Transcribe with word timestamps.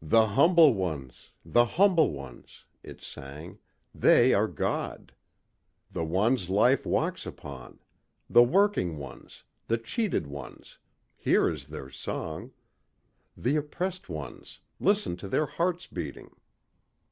"The 0.00 0.24
humble 0.24 0.72
ones... 0.72 1.30
the 1.44 1.64
humble 1.64 2.12
ones...." 2.12 2.64
it 2.84 3.02
sang, 3.02 3.58
"they 3.92 4.32
are 4.32 4.46
God. 4.46 5.12
The 5.90 6.04
ones 6.04 6.48
life 6.48 6.86
walks 6.86 7.26
upon. 7.26 7.80
The 8.30 8.44
working 8.44 8.98
ones, 8.98 9.42
the 9.66 9.76
cheated 9.76 10.28
ones 10.28 10.78
here 11.16 11.48
is 11.50 11.66
their 11.66 11.90
song. 11.90 12.52
The 13.36 13.56
oppressed 13.56 14.08
ones, 14.08 14.60
listen 14.78 15.16
to 15.16 15.28
their 15.28 15.46
hearts 15.46 15.88
beating." 15.88 16.30